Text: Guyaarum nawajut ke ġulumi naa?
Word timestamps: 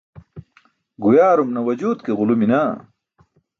Guyaarum 1.01 1.49
nawajut 1.51 1.99
ke 2.05 2.11
ġulumi 2.17 2.47
naa? 2.51 2.71